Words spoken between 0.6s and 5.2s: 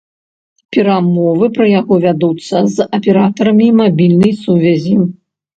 Перамовы пра яго вядуцца з аператарамі мабільнай сувязі.